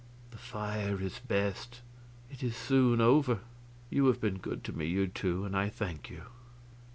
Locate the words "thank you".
5.69-6.23